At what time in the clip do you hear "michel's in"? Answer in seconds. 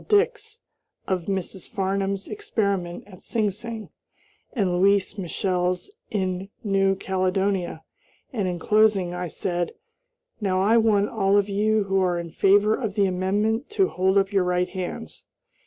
5.19-6.49